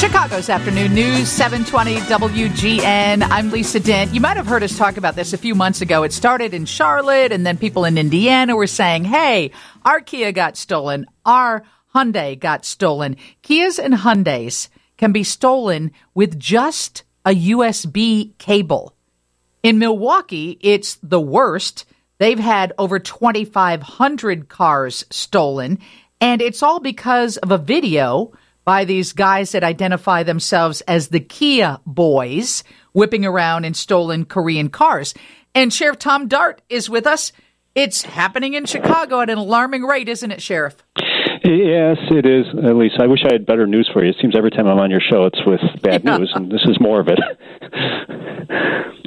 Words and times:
Chicago's 0.00 0.48
afternoon 0.48 0.94
news, 0.94 1.28
720 1.28 1.96
WGN. 1.96 3.22
I'm 3.22 3.50
Lisa 3.50 3.78
Dent. 3.78 4.14
You 4.14 4.22
might 4.22 4.38
have 4.38 4.46
heard 4.46 4.62
us 4.62 4.78
talk 4.78 4.96
about 4.96 5.14
this 5.14 5.34
a 5.34 5.36
few 5.36 5.54
months 5.54 5.82
ago. 5.82 6.04
It 6.04 6.14
started 6.14 6.54
in 6.54 6.64
Charlotte, 6.64 7.32
and 7.32 7.44
then 7.44 7.58
people 7.58 7.84
in 7.84 7.98
Indiana 7.98 8.56
were 8.56 8.66
saying, 8.66 9.04
hey, 9.04 9.50
our 9.84 10.00
Kia 10.00 10.32
got 10.32 10.56
stolen. 10.56 11.04
Our 11.26 11.64
Hyundai 11.94 12.38
got 12.38 12.64
stolen. 12.64 13.18
Kias 13.42 13.78
and 13.78 13.92
Hyundais 13.92 14.68
can 14.96 15.12
be 15.12 15.22
stolen 15.22 15.92
with 16.14 16.40
just 16.40 17.04
a 17.26 17.34
USB 17.34 18.38
cable. 18.38 18.94
In 19.62 19.78
Milwaukee, 19.78 20.56
it's 20.62 20.94
the 21.02 21.20
worst. 21.20 21.84
They've 22.16 22.38
had 22.38 22.72
over 22.78 22.98
2,500 22.98 24.48
cars 24.48 25.04
stolen, 25.10 25.78
and 26.22 26.40
it's 26.40 26.62
all 26.62 26.80
because 26.80 27.36
of 27.36 27.50
a 27.50 27.58
video 27.58 28.32
by 28.70 28.84
these 28.84 29.12
guys 29.12 29.50
that 29.50 29.64
identify 29.64 30.22
themselves 30.22 30.80
as 30.82 31.08
the 31.08 31.18
Kia 31.18 31.80
Boys, 31.86 32.62
whipping 32.92 33.26
around 33.26 33.64
in 33.64 33.74
stolen 33.74 34.24
Korean 34.24 34.68
cars. 34.68 35.12
And 35.56 35.72
Sheriff 35.72 35.98
Tom 35.98 36.28
Dart 36.28 36.62
is 36.68 36.88
with 36.88 37.04
us. 37.04 37.32
It's 37.74 38.02
happening 38.02 38.54
in 38.54 38.66
Chicago 38.66 39.22
at 39.22 39.28
an 39.28 39.38
alarming 39.38 39.82
rate, 39.82 40.08
isn't 40.08 40.30
it, 40.30 40.40
Sheriff? 40.40 40.76
Yes, 41.42 41.98
it 42.12 42.24
is. 42.24 42.46
At 42.64 42.76
least 42.76 42.94
I 43.00 43.08
wish 43.08 43.24
I 43.28 43.32
had 43.32 43.44
better 43.44 43.66
news 43.66 43.90
for 43.92 44.04
you. 44.04 44.10
It 44.10 44.16
seems 44.22 44.36
every 44.36 44.52
time 44.52 44.68
I'm 44.68 44.78
on 44.78 44.92
your 44.92 45.00
show, 45.00 45.24
it's 45.24 45.44
with 45.44 45.58
bad 45.82 46.02
yeah. 46.04 46.18
news, 46.18 46.30
and 46.36 46.48
this 46.48 46.62
is 46.66 46.78
more 46.80 47.00
of 47.00 47.08
it. 47.08 47.18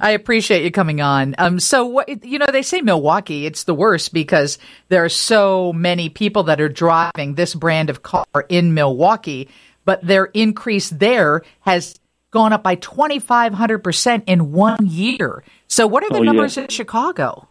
I 0.00 0.10
appreciate 0.10 0.64
you 0.64 0.70
coming 0.70 1.00
on. 1.00 1.34
Um, 1.38 1.60
so 1.60 1.86
what 1.86 2.24
you 2.24 2.38
know, 2.38 2.46
they 2.52 2.62
say 2.62 2.80
Milwaukee, 2.80 3.46
it's 3.46 3.64
the 3.64 3.74
worst 3.74 4.12
because 4.12 4.58
there 4.88 5.04
are 5.04 5.08
so 5.08 5.72
many 5.72 6.08
people 6.08 6.44
that 6.44 6.60
are 6.60 6.68
driving 6.68 7.34
this 7.34 7.54
brand 7.54 7.90
of 7.90 8.02
car 8.02 8.26
in 8.48 8.74
Milwaukee, 8.74 9.48
but 9.84 10.04
their 10.06 10.26
increase 10.26 10.90
there 10.90 11.42
has 11.60 11.98
gone 12.30 12.52
up 12.52 12.62
by 12.62 12.74
twenty 12.74 13.18
five 13.18 13.54
hundred 13.54 13.78
percent 13.78 14.24
in 14.26 14.52
one 14.52 14.86
year. 14.86 15.44
So 15.68 15.86
what 15.86 16.02
are 16.02 16.10
the 16.10 16.18
oh, 16.18 16.22
numbers 16.22 16.56
yeah. 16.56 16.64
in 16.64 16.68
Chicago? 16.68 17.48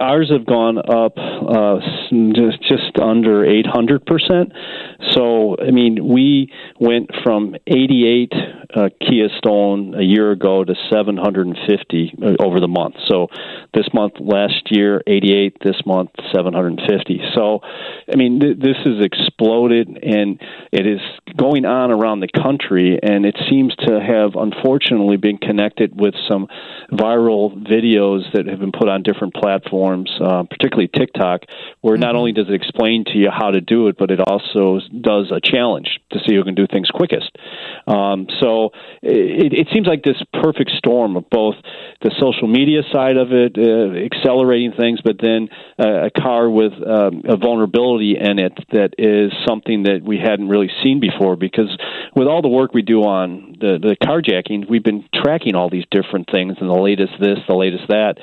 Ours 0.00 0.30
have 0.30 0.46
gone 0.46 0.78
up 0.78 1.16
uh, 1.16 1.80
just 2.34 2.62
just 2.62 2.98
under 3.00 3.44
800 3.44 4.06
percent. 4.06 4.52
So 5.12 5.56
I 5.60 5.70
mean, 5.70 6.06
we 6.08 6.52
went 6.80 7.10
from 7.22 7.56
88 7.66 8.32
uh, 8.74 8.88
Kia 9.00 9.28
stolen 9.38 9.94
a 9.94 10.02
year 10.02 10.32
ago 10.32 10.64
to 10.64 10.74
750 10.90 12.12
uh, 12.22 12.44
over 12.44 12.60
the 12.60 12.68
month. 12.68 12.96
So 13.08 13.28
this 13.72 13.86
month, 13.94 14.14
last 14.18 14.70
year, 14.70 15.02
88. 15.06 15.56
This 15.64 15.76
month, 15.86 16.10
750. 16.34 17.20
So 17.34 17.60
I 18.12 18.16
mean, 18.16 18.40
th- 18.40 18.58
this 18.58 18.76
has 18.84 19.04
exploded, 19.04 19.88
and 20.02 20.40
it 20.72 20.86
is 20.86 21.00
going 21.36 21.64
on 21.64 21.90
around 21.90 22.20
the 22.20 22.28
country, 22.28 22.98
and 23.02 23.24
it 23.24 23.36
seems 23.48 23.74
to 23.86 24.00
have 24.00 24.34
unfortunately 24.34 25.16
been 25.16 25.38
connected 25.38 25.98
with 25.98 26.14
some 26.28 26.48
viral 26.90 27.54
videos 27.66 28.22
that 28.34 28.46
have 28.46 28.60
been 28.60 28.72
put 28.72 28.88
on 28.88 29.02
different 29.02 29.34
platforms, 29.34 29.72
uh, 30.20 30.44
particularly 30.44 30.88
TikTok, 30.88 31.42
where 31.80 31.96
not 31.96 32.08
mm-hmm. 32.08 32.18
only 32.18 32.32
does 32.32 32.48
it 32.48 32.54
explain 32.54 33.04
to 33.06 33.18
you 33.18 33.28
how 33.30 33.50
to 33.50 33.60
do 33.60 33.88
it, 33.88 33.96
but 33.98 34.10
it 34.10 34.20
also 34.20 34.80
does 35.00 35.30
a 35.30 35.40
challenge 35.40 36.00
to 36.12 36.18
see 36.26 36.34
who 36.34 36.44
can 36.44 36.54
do 36.54 36.66
things 36.66 36.88
quickest. 36.90 37.30
Um, 37.86 38.26
so 38.40 38.70
it, 39.02 39.52
it 39.52 39.68
seems 39.72 39.86
like 39.86 40.02
this 40.02 40.22
perfect 40.32 40.70
storm 40.78 41.16
of 41.16 41.28
both 41.30 41.56
the 42.02 42.10
social 42.20 42.48
media 42.48 42.82
side 42.92 43.16
of 43.16 43.32
it, 43.32 43.56
uh, 43.58 43.96
accelerating 44.04 44.72
things, 44.78 45.00
but 45.04 45.16
then 45.20 45.48
uh, 45.78 46.06
a 46.06 46.10
car 46.10 46.48
with 46.48 46.72
um, 46.72 47.22
a 47.28 47.36
vulnerability 47.36 48.16
in 48.18 48.38
it 48.38 48.52
that 48.72 48.94
is 48.98 49.32
something 49.46 49.84
that 49.84 50.02
we 50.02 50.18
hadn't 50.18 50.48
really 50.48 50.70
seen 50.82 51.00
before. 51.00 51.36
Because 51.36 51.70
with 52.14 52.28
all 52.28 52.42
the 52.42 52.48
work 52.48 52.72
we 52.72 52.82
do 52.82 53.02
on 53.02 53.56
the, 53.60 53.78
the 53.80 53.96
carjacking, 54.00 54.68
we've 54.68 54.84
been 54.84 55.04
tracking 55.14 55.54
all 55.54 55.68
these 55.68 55.84
different 55.90 56.30
things 56.30 56.56
and 56.60 56.70
the 56.70 56.80
latest 56.80 57.12
this, 57.20 57.38
the 57.48 57.54
latest 57.54 57.84
that. 57.88 58.14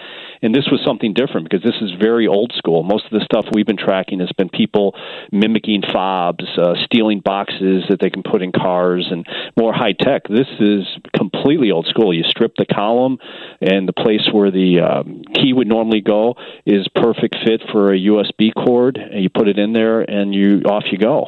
And 0.41 0.55
this 0.55 0.67
was 0.71 0.81
something 0.85 1.13
different 1.13 1.49
because 1.49 1.63
this 1.63 1.75
is 1.81 1.91
very 1.99 2.27
old 2.27 2.53
school. 2.55 2.83
Most 2.83 3.05
of 3.05 3.11
the 3.11 3.23
stuff 3.25 3.45
we've 3.53 3.65
been 3.65 3.77
tracking 3.77 4.19
has 4.19 4.31
been 4.37 4.49
people 4.49 4.95
mimicking 5.31 5.83
fobs, 5.91 6.45
uh, 6.57 6.73
stealing 6.85 7.19
boxes 7.19 7.83
that 7.89 7.99
they 7.99 8.09
can 8.09 8.23
put 8.23 8.41
in 8.41 8.51
cars, 8.51 9.07
and 9.11 9.25
more 9.57 9.73
high 9.73 9.93
tech. 9.93 10.23
This 10.27 10.47
is 10.59 10.87
completely 11.15 11.71
old 11.71 11.85
school. 11.87 12.13
You 12.13 12.23
strip 12.23 12.55
the 12.55 12.65
column, 12.65 13.17
and 13.59 13.87
the 13.87 13.93
place 13.93 14.27
where 14.31 14.51
the 14.51 14.79
um, 14.79 15.23
key 15.35 15.53
would 15.53 15.67
normally 15.67 16.01
go 16.01 16.35
is 16.65 16.87
perfect 16.95 17.35
fit 17.45 17.61
for 17.71 17.93
a 17.93 17.97
USB 17.97 18.51
cord. 18.55 18.97
And 18.97 19.21
you 19.21 19.29
put 19.29 19.47
it 19.47 19.59
in 19.59 19.73
there, 19.73 20.01
and 20.01 20.33
you 20.33 20.61
off 20.61 20.85
you 20.91 20.97
go. 20.97 21.27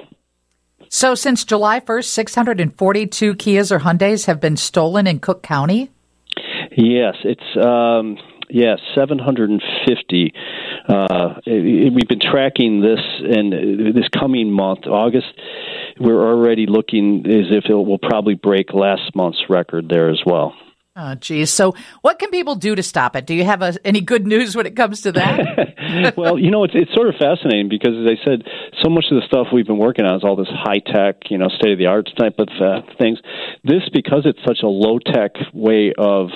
So, 0.95 1.15
since 1.15 1.43
July 1.43 1.79
1st, 1.79 2.05
642 2.05 3.33
Kias 3.33 3.71
or 3.71 3.79
Hyundais 3.79 4.27
have 4.27 4.39
been 4.39 4.55
stolen 4.55 5.07
in 5.07 5.17
Cook 5.17 5.41
County? 5.41 5.89
Yes, 6.77 7.15
it's 7.23 7.57
um, 7.57 8.19
yeah, 8.47 8.75
750. 8.93 10.33
Uh, 10.87 11.33
we've 11.47 12.07
been 12.07 12.19
tracking 12.19 12.81
this, 12.81 12.99
and 13.21 13.95
this 13.95 14.07
coming 14.09 14.51
month, 14.51 14.85
August, 14.85 15.33
we're 15.99 16.29
already 16.31 16.67
looking 16.67 17.25
as 17.25 17.47
if 17.49 17.65
it 17.67 17.73
will 17.73 17.97
probably 17.97 18.35
break 18.35 18.71
last 18.71 19.15
month's 19.15 19.49
record 19.49 19.89
there 19.89 20.11
as 20.11 20.21
well. 20.27 20.53
Oh, 20.95 21.15
geez. 21.15 21.49
So, 21.49 21.73
what 22.03 22.19
can 22.19 22.29
people 22.29 22.53
do 22.53 22.75
to 22.75 22.83
stop 22.83 23.15
it? 23.15 23.25
Do 23.25 23.33
you 23.33 23.45
have 23.45 23.63
a, 23.63 23.75
any 23.83 23.99
good 23.99 24.27
news 24.27 24.55
when 24.55 24.67
it 24.67 24.75
comes 24.75 25.01
to 25.01 25.11
that? 25.13 25.75
well, 26.17 26.37
you 26.37 26.51
know, 26.51 26.63
it's 26.63 26.73
it's 26.75 26.93
sort 26.93 27.09
of 27.09 27.15
fascinating 27.15 27.69
because, 27.69 27.91
as 27.91 28.07
I 28.07 28.23
said, 28.23 28.43
so 28.81 28.89
much 28.89 29.05
of 29.11 29.19
the 29.19 29.25
stuff 29.27 29.47
we've 29.53 29.67
been 29.67 29.77
working 29.77 30.05
on 30.05 30.15
is 30.15 30.23
all 30.23 30.35
this 30.35 30.49
high 30.49 30.79
tech, 30.79 31.29
you 31.29 31.37
know, 31.37 31.47
state 31.49 31.73
of 31.73 31.79
the 31.79 31.87
art 31.87 32.09
type 32.17 32.35
of 32.39 32.49
uh, 32.59 32.81
things. 32.97 33.19
This, 33.63 33.83
because 33.91 34.23
it's 34.25 34.39
such 34.45 34.59
a 34.63 34.67
low 34.67 34.99
tech 34.99 35.35
way 35.53 35.93
of 35.97 36.29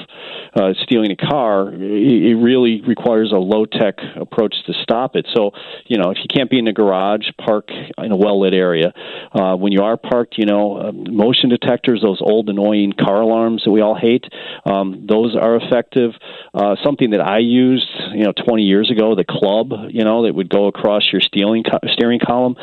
uh, 0.56 0.74
stealing 0.84 1.12
a 1.12 1.16
car, 1.16 1.70
it 1.74 2.38
really 2.38 2.82
requires 2.82 3.32
a 3.32 3.40
low 3.40 3.66
tech 3.66 3.96
approach 4.16 4.56
to 4.66 4.74
stop 4.82 5.16
it. 5.16 5.28
So, 5.36 5.52
you 5.86 5.98
know, 5.98 6.12
if 6.12 6.18
you 6.18 6.28
can't 6.34 6.50
be 6.50 6.60
in 6.60 6.68
a 6.68 6.74
garage, 6.74 7.28
park 7.44 7.70
in 7.70 8.12
a 8.12 8.18
well 8.18 8.42
lit 8.42 8.54
area. 8.54 8.94
Uh, 9.34 9.56
when 9.56 9.72
you 9.72 9.82
are 9.82 9.98
parked, 9.98 10.38
you 10.38 10.46
know, 10.46 10.78
uh, 10.78 10.92
motion 10.92 11.50
detectors, 11.50 12.02
those 12.02 12.20
old 12.22 12.50
annoying 12.50 12.94
car 12.94 13.22
alarms 13.22 13.64
that 13.66 13.72
we 13.72 13.82
all 13.82 13.96
hate 13.96 14.26
um, 14.66 15.06
those 15.08 15.36
are 15.36 15.56
effective. 15.56 16.12
Uh, 16.54 16.76
something 16.84 17.12
that 17.12 17.22
I 17.22 17.40
used, 17.40 17.90
you 18.14 18.24
know, 18.24 18.32
20 18.32 18.64
years 18.64 18.90
ago, 18.90 19.16
the 19.16 19.26
club, 19.28 19.72
you 19.90 20.04
know, 20.04 20.26
that 20.26 20.34
would 20.34 20.50
go 20.50 20.68
across 20.68 21.04
your 21.12 21.22
steering 21.22 21.64
co- 21.64 21.80
steering 21.94 22.20
column. 22.20 22.56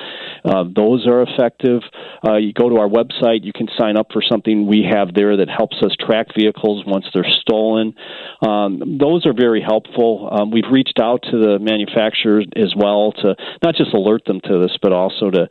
Uh, 0.44 0.64
those 0.74 1.06
are 1.06 1.22
effective. 1.22 1.82
Uh, 2.26 2.36
you 2.36 2.52
go 2.52 2.68
to 2.68 2.76
our 2.76 2.88
website, 2.88 3.44
you 3.44 3.52
can 3.52 3.68
sign 3.78 3.96
up 3.96 4.08
for 4.12 4.22
something 4.22 4.66
we 4.66 4.86
have 4.88 5.14
there 5.14 5.36
that 5.36 5.48
helps 5.48 5.76
us 5.82 5.94
track 6.00 6.28
vehicles 6.36 6.84
once 6.86 7.06
they're 7.14 7.24
stolen. 7.28 7.94
Um, 8.40 8.98
those 8.98 9.26
are 9.26 9.32
very 9.32 9.60
helpful. 9.60 10.28
Um, 10.30 10.50
we've 10.50 10.70
reached 10.70 10.98
out 11.00 11.22
to 11.30 11.38
the 11.38 11.58
manufacturers 11.58 12.46
as 12.56 12.74
well 12.76 13.12
to 13.12 13.36
not 13.62 13.74
just 13.74 13.94
alert 13.94 14.24
them 14.26 14.40
to 14.40 14.58
this, 14.58 14.76
but 14.82 14.92
also 14.92 15.30
to 15.30 15.48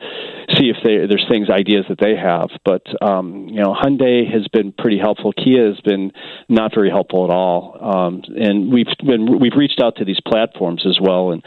see 0.57 0.69
if 0.69 0.77
they, 0.83 1.07
there's 1.07 1.25
things, 1.29 1.49
ideas 1.49 1.85
that 1.89 1.99
they 1.99 2.15
have. 2.15 2.49
But 2.65 2.83
um, 3.01 3.47
you 3.49 3.61
know, 3.61 3.73
Hyundai 3.73 4.31
has 4.31 4.47
been 4.47 4.71
pretty 4.71 4.99
helpful. 4.99 5.33
Kia 5.33 5.67
has 5.67 5.79
been 5.81 6.11
not 6.49 6.73
very 6.73 6.89
helpful 6.89 7.25
at 7.25 7.31
all. 7.31 7.77
Um, 8.13 8.35
and 8.35 8.71
we've 8.71 8.87
been 9.05 9.39
we've 9.39 9.55
reached 9.55 9.81
out 9.81 9.97
to 9.97 10.05
these 10.05 10.19
platforms 10.25 10.85
as 10.87 10.99
well. 11.01 11.31
And 11.31 11.43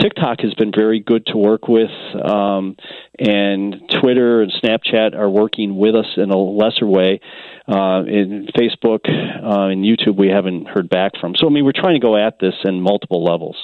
TikTok 0.00 0.40
has 0.40 0.54
been 0.54 0.72
very 0.72 1.00
good 1.00 1.26
to 1.26 1.36
work 1.36 1.68
with. 1.68 1.90
Um, 2.22 2.76
and 3.18 3.82
Twitter 4.00 4.42
and 4.42 4.52
Snapchat 4.52 5.14
are 5.14 5.28
working 5.28 5.76
with 5.76 5.94
us 5.94 6.06
in 6.16 6.30
a 6.30 6.36
lesser 6.36 6.86
way. 6.86 7.20
Uh, 7.68 8.02
in 8.04 8.48
Facebook 8.58 9.08
uh, 9.08 9.68
and 9.68 9.84
YouTube, 9.84 10.16
we 10.16 10.28
haven't 10.28 10.66
heard 10.66 10.88
back 10.88 11.12
from. 11.20 11.36
So, 11.36 11.46
I 11.46 11.50
mean, 11.50 11.64
we're 11.64 11.72
trying 11.72 11.94
to 11.94 12.00
go 12.00 12.16
at 12.16 12.40
this 12.40 12.54
in 12.64 12.80
multiple 12.80 13.22
levels. 13.22 13.56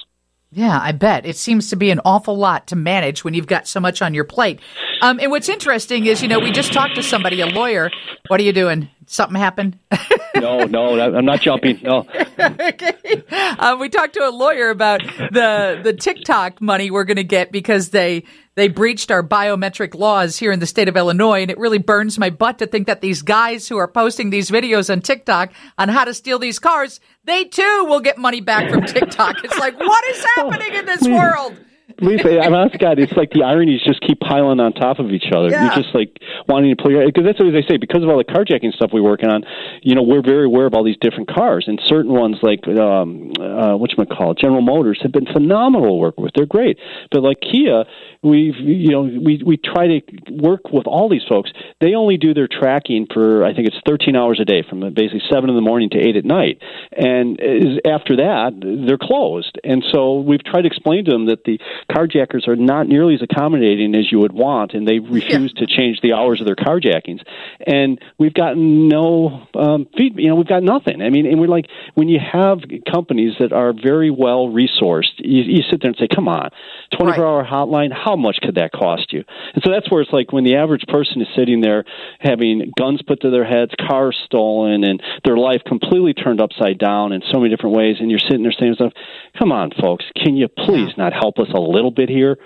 Yeah, 0.52 0.78
I 0.80 0.92
bet. 0.92 1.26
It 1.26 1.36
seems 1.36 1.70
to 1.70 1.76
be 1.76 1.90
an 1.90 2.00
awful 2.04 2.36
lot 2.36 2.68
to 2.68 2.76
manage 2.76 3.24
when 3.24 3.34
you've 3.34 3.48
got 3.48 3.66
so 3.66 3.80
much 3.80 4.00
on 4.00 4.14
your 4.14 4.24
plate. 4.24 4.60
Um, 5.02 5.18
and 5.20 5.30
what's 5.30 5.48
interesting 5.48 6.06
is, 6.06 6.22
you 6.22 6.28
know, 6.28 6.38
we 6.38 6.52
just 6.52 6.72
talked 6.72 6.94
to 6.96 7.02
somebody, 7.02 7.40
a 7.40 7.46
lawyer. 7.46 7.90
What 8.28 8.40
are 8.40 8.42
you 8.42 8.52
doing? 8.52 8.88
Something 9.06 9.38
happened? 9.38 9.78
no, 10.34 10.64
no, 10.64 11.00
I'm 11.00 11.24
not 11.24 11.40
jumping. 11.40 11.80
No. 11.82 12.06
okay. 12.38 13.22
Um, 13.58 13.78
we 13.78 13.88
talked 13.88 14.14
to 14.14 14.26
a 14.26 14.30
lawyer 14.30 14.70
about 14.70 15.00
the 15.02 15.80
the 15.82 15.92
TikTok 15.92 16.60
money 16.60 16.90
we're 16.90 17.04
going 17.04 17.16
to 17.16 17.24
get 17.24 17.52
because 17.52 17.90
they 17.90 18.24
they 18.56 18.66
breached 18.66 19.12
our 19.12 19.22
biometric 19.22 19.94
laws 19.94 20.38
here 20.38 20.50
in 20.50 20.58
the 20.58 20.66
state 20.66 20.88
of 20.88 20.96
Illinois, 20.96 21.42
and 21.42 21.52
it 21.52 21.58
really 21.58 21.78
burns 21.78 22.18
my 22.18 22.30
butt 22.30 22.58
to 22.58 22.66
think 22.66 22.88
that 22.88 23.00
these 23.00 23.22
guys 23.22 23.68
who 23.68 23.76
are 23.76 23.86
posting 23.86 24.30
these 24.30 24.50
videos 24.50 24.90
on 24.90 25.02
TikTok 25.02 25.52
on 25.78 25.88
how 25.88 26.04
to 26.04 26.12
steal 26.12 26.40
these 26.40 26.58
cars, 26.58 26.98
they 27.24 27.44
too 27.44 27.84
will 27.88 28.00
get 28.00 28.18
money 28.18 28.40
back 28.40 28.70
from 28.70 28.82
TikTok. 28.82 29.44
It's 29.44 29.58
like, 29.58 29.78
what 29.78 30.04
is 30.06 30.26
happening 30.36 30.74
in 30.74 30.86
this 30.86 31.06
world? 31.06 31.56
Lisa, 32.00 32.40
I'm 32.40 32.54
honest 32.54 32.78
God, 32.78 32.98
it's 32.98 33.12
like 33.12 33.30
the 33.30 33.42
ironies 33.42 33.80
just 33.84 34.00
keep 34.00 34.20
piling 34.20 34.60
on 34.60 34.72
top 34.72 34.98
of 34.98 35.10
each 35.10 35.26
other. 35.34 35.48
Yeah. 35.48 35.64
You're 35.64 35.82
just 35.82 35.94
like 35.94 36.16
wanting 36.48 36.74
to 36.76 36.82
play 36.82 37.04
because 37.06 37.24
that's 37.24 37.38
what 37.38 37.50
they 37.52 37.62
say. 37.62 37.76
Because 37.78 38.02
of 38.02 38.08
all 38.08 38.18
the 38.18 38.24
carjacking 38.24 38.72
stuff 38.74 38.90
we're 38.92 39.02
working 39.02 39.28
on, 39.28 39.44
you 39.82 39.94
know, 39.94 40.02
we're 40.02 40.22
very 40.22 40.44
aware 40.44 40.66
of 40.66 40.74
all 40.74 40.84
these 40.84 40.98
different 41.00 41.28
cars, 41.32 41.64
and 41.66 41.80
certain 41.86 42.12
ones 42.12 42.36
like 42.42 42.66
um, 42.68 43.32
uh, 43.40 43.76
what 43.76 43.90
you 43.96 44.04
call 44.06 44.34
General 44.34 44.60
Motors 44.60 45.00
have 45.02 45.12
been 45.12 45.26
phenomenal 45.26 45.88
to 45.88 45.94
work 45.94 46.18
with. 46.18 46.32
They're 46.34 46.46
great, 46.46 46.78
but 47.10 47.22
like 47.22 47.40
Kia, 47.40 47.84
we've 48.22 48.56
you 48.56 48.90
know 48.90 49.02
we 49.02 49.42
we 49.44 49.56
try 49.56 49.86
to 49.86 50.00
work 50.30 50.70
with 50.70 50.86
all 50.86 51.08
these 51.08 51.24
folks. 51.28 51.50
They 51.80 51.94
only 51.94 52.18
do 52.18 52.34
their 52.34 52.48
tracking 52.48 53.06
for 53.12 53.44
I 53.44 53.54
think 53.54 53.68
it's 53.68 53.80
13 53.86 54.16
hours 54.16 54.38
a 54.40 54.44
day, 54.44 54.62
from 54.68 54.80
basically 54.92 55.22
seven 55.30 55.48
in 55.48 55.56
the 55.56 55.62
morning 55.62 55.90
to 55.90 55.98
eight 55.98 56.16
at 56.16 56.24
night, 56.24 56.60
and 56.96 57.40
after 57.86 58.16
that 58.16 58.52
they're 58.86 58.98
closed. 58.98 59.58
And 59.62 59.84
so 59.92 60.20
we've 60.20 60.42
tried 60.42 60.62
to 60.62 60.66
explain 60.66 61.04
to 61.04 61.10
them 61.10 61.26
that 61.26 61.44
the 61.44 61.60
carjackers 61.90 62.48
are 62.48 62.56
not 62.56 62.88
nearly 62.88 63.14
as 63.14 63.22
accommodating 63.22 63.94
as 63.94 64.10
you 64.10 64.20
would 64.20 64.32
want, 64.32 64.72
and 64.72 64.86
they 64.86 64.98
refuse 64.98 65.52
yeah. 65.54 65.60
to 65.60 65.66
change 65.66 66.00
the 66.02 66.14
hours 66.14 66.40
of 66.40 66.46
their 66.46 66.56
carjackings. 66.56 67.20
And 67.66 68.00
we've 68.18 68.34
gotten 68.34 68.88
no 68.88 69.46
um, 69.54 69.86
feed. 69.96 70.14
You 70.16 70.28
know, 70.28 70.36
we've 70.36 70.46
got 70.46 70.62
nothing. 70.62 71.02
I 71.02 71.10
mean, 71.10 71.26
and 71.26 71.40
we're 71.40 71.48
like 71.48 71.66
when 71.94 72.08
you 72.08 72.18
have 72.20 72.60
companies 72.90 73.34
that 73.40 73.52
are 73.52 73.72
very 73.72 74.10
well 74.10 74.48
resourced, 74.48 75.18
you, 75.18 75.42
you 75.42 75.62
sit 75.70 75.82
there 75.82 75.90
and 75.90 75.96
say, 75.98 76.08
"Come 76.12 76.28
on, 76.28 76.50
24 76.98 77.24
hour 77.24 77.42
right. 77.42 77.50
hotline. 77.50 77.92
How 77.92 78.16
much 78.16 78.38
could 78.42 78.54
that 78.54 78.72
cost 78.72 79.12
you?" 79.12 79.24
And 79.54 79.62
so 79.62 79.70
that's 79.70 79.90
where 79.90 80.00
it's 80.00 80.12
like 80.12 80.32
when 80.32 80.44
the 80.44 80.56
average 80.56 80.84
person 80.88 81.20
is 81.20 81.28
sitting 81.36 81.60
there 81.60 81.84
having 82.20 82.72
guns 82.78 83.02
put 83.06 83.20
to 83.20 83.30
their 83.30 83.44
heads, 83.44 83.72
cars 83.86 84.16
stolen, 84.24 84.84
and 84.84 85.02
their 85.24 85.36
life 85.36 85.62
completely 85.66 86.14
turned 86.14 86.40
upside 86.40 86.78
down 86.78 86.85
in 87.12 87.22
so 87.32 87.38
many 87.38 87.54
different 87.54 87.76
ways, 87.76 87.96
and 88.00 88.10
you're 88.10 88.20
sitting 88.20 88.42
there 88.42 88.52
saying 88.52 88.74
stuff, 88.74 88.92
"Come 89.38 89.52
on, 89.52 89.70
folks, 89.80 90.04
can 90.16 90.36
you 90.36 90.48
please 90.48 90.96
not 90.96 91.12
help 91.12 91.38
us 91.38 91.48
a 91.54 91.60
little 91.60 91.90
bit 91.90 92.08
here?" 92.08 92.38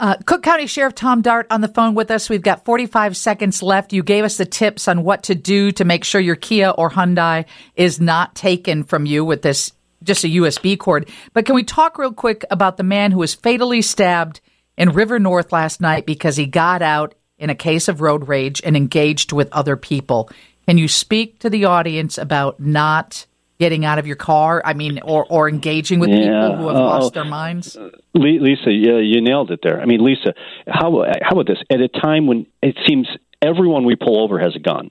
Uh, 0.00 0.16
Cook 0.24 0.42
County 0.42 0.66
Sheriff 0.66 0.94
Tom 0.94 1.22
Dart 1.22 1.46
on 1.50 1.60
the 1.60 1.68
phone 1.68 1.94
with 1.94 2.10
us. 2.10 2.28
We've 2.28 2.42
got 2.42 2.64
45 2.64 3.16
seconds 3.16 3.62
left. 3.62 3.92
You 3.92 4.02
gave 4.02 4.24
us 4.24 4.36
the 4.36 4.44
tips 4.44 4.88
on 4.88 5.04
what 5.04 5.22
to 5.24 5.34
do 5.34 5.70
to 5.72 5.84
make 5.84 6.04
sure 6.04 6.20
your 6.20 6.36
Kia 6.36 6.70
or 6.70 6.90
Hyundai 6.90 7.44
is 7.76 8.00
not 8.00 8.34
taken 8.34 8.82
from 8.82 9.06
you 9.06 9.24
with 9.24 9.42
this 9.42 9.72
just 10.02 10.24
a 10.24 10.28
USB 10.28 10.76
cord. 10.76 11.08
But 11.32 11.46
can 11.46 11.54
we 11.54 11.64
talk 11.64 11.98
real 11.98 12.12
quick 12.12 12.44
about 12.50 12.76
the 12.76 12.82
man 12.82 13.12
who 13.12 13.18
was 13.18 13.34
fatally 13.34 13.82
stabbed 13.82 14.40
in 14.76 14.90
River 14.90 15.18
North 15.18 15.52
last 15.52 15.80
night 15.80 16.06
because 16.06 16.36
he 16.36 16.46
got 16.46 16.82
out 16.82 17.14
in 17.38 17.50
a 17.50 17.54
case 17.54 17.88
of 17.88 18.00
road 18.00 18.28
rage 18.28 18.60
and 18.64 18.76
engaged 18.76 19.32
with 19.32 19.52
other 19.52 19.76
people? 19.76 20.28
Can 20.66 20.78
you 20.78 20.88
speak 20.88 21.38
to 21.40 21.50
the 21.50 21.66
audience 21.66 22.18
about 22.18 22.60
not 22.60 23.26
getting 23.64 23.86
out 23.86 23.98
of 23.98 24.06
your 24.06 24.16
car? 24.16 24.60
I 24.62 24.74
mean, 24.74 25.00
or, 25.02 25.24
or 25.30 25.48
engaging 25.48 25.98
with 25.98 26.10
yeah. 26.10 26.16
people 26.18 26.56
who 26.56 26.68
have 26.68 26.76
uh, 26.76 26.80
lost 26.80 27.14
their 27.14 27.24
minds? 27.24 27.78
Lisa, 28.12 28.70
yeah, 28.70 28.98
you 28.98 29.22
nailed 29.22 29.50
it 29.50 29.60
there. 29.62 29.80
I 29.80 29.86
mean, 29.86 30.04
Lisa, 30.04 30.34
how 30.68 31.04
how 31.22 31.32
about 31.32 31.46
this? 31.46 31.58
At 31.70 31.80
a 31.80 31.88
time 31.88 32.26
when 32.26 32.46
it 32.62 32.76
seems 32.86 33.08
everyone 33.44 33.84
we 33.84 33.96
pull 33.96 34.22
over 34.22 34.38
has 34.38 34.56
a 34.56 34.58
gun. 34.58 34.90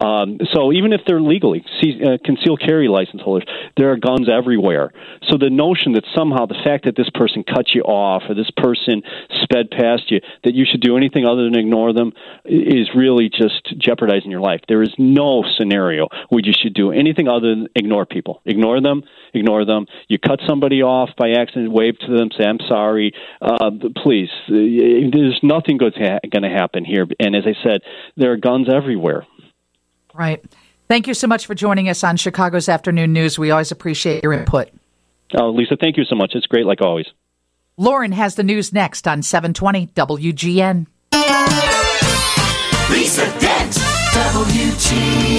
Um, 0.00 0.38
so 0.52 0.72
even 0.72 0.92
if 0.92 1.00
they're 1.06 1.20
legally 1.20 1.64
uh, 1.64 2.18
concealed 2.24 2.60
carry 2.60 2.88
license 2.88 3.22
holders, 3.22 3.48
there 3.76 3.90
are 3.92 3.96
guns 3.96 4.28
everywhere. 4.28 4.92
So 5.28 5.38
the 5.38 5.50
notion 5.50 5.92
that 5.92 6.04
somehow 6.14 6.46
the 6.46 6.60
fact 6.64 6.84
that 6.84 6.96
this 6.96 7.10
person 7.14 7.44
cut 7.44 7.74
you 7.74 7.82
off 7.82 8.22
or 8.28 8.34
this 8.34 8.50
person 8.56 9.02
sped 9.42 9.70
past 9.70 10.10
you, 10.10 10.20
that 10.44 10.54
you 10.54 10.64
should 10.70 10.80
do 10.80 10.96
anything 10.96 11.24
other 11.24 11.44
than 11.44 11.56
ignore 11.56 11.92
them, 11.92 12.12
is 12.44 12.88
really 12.94 13.28
just 13.28 13.78
jeopardizing 13.78 14.30
your 14.30 14.40
life. 14.40 14.60
There 14.68 14.82
is 14.82 14.92
no 14.98 15.44
scenario 15.56 16.08
where 16.28 16.42
you 16.44 16.52
should 16.52 16.74
do 16.74 16.92
anything 16.92 17.28
other 17.28 17.48
than 17.54 17.68
ignore 17.74 18.06
people. 18.06 18.42
Ignore 18.44 18.80
them, 18.80 19.02
ignore 19.32 19.64
them. 19.64 19.86
You 20.08 20.18
cut 20.18 20.40
somebody 20.46 20.82
off 20.82 21.10
by 21.16 21.30
accident, 21.30 21.72
wave 21.72 21.98
to 22.00 22.16
them, 22.16 22.28
say, 22.36 22.44
I'm 22.44 22.60
sorry. 22.68 23.12
Uh, 23.40 23.70
please, 24.02 24.28
there's 24.48 25.40
nothing 25.42 25.78
good 25.78 25.94
going 25.94 26.42
to 26.42 26.48
happen 26.48 26.84
here. 26.84 27.06
And 27.20 27.36
as 27.36 27.44
I 27.46 27.54
said, 27.62 27.80
there 28.16 28.32
are 28.32 28.36
guns 28.36 28.68
everywhere. 28.68 29.26
Right. 30.12 30.44
Thank 30.88 31.06
you 31.06 31.14
so 31.14 31.26
much 31.26 31.46
for 31.46 31.54
joining 31.54 31.88
us 31.88 32.04
on 32.04 32.16
Chicago's 32.16 32.68
Afternoon 32.68 33.12
News. 33.12 33.38
We 33.38 33.50
always 33.50 33.72
appreciate 33.72 34.22
your 34.22 34.32
input. 34.32 34.70
Oh, 35.36 35.50
Lisa, 35.50 35.76
thank 35.76 35.96
you 35.96 36.04
so 36.04 36.14
much. 36.14 36.32
It's 36.34 36.46
great, 36.46 36.66
like 36.66 36.80
always. 36.80 37.06
Lauren 37.76 38.12
has 38.12 38.36
the 38.36 38.44
news 38.44 38.72
next 38.72 39.08
on 39.08 39.22
720 39.22 39.88
WGN. 39.88 40.86
Lisa 42.90 43.24
Dent, 43.40 43.72
WGN. 44.12 45.34